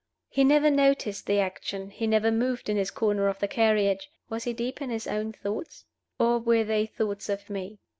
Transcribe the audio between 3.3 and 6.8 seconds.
the carriage. Was he deep in his own thoughts? and were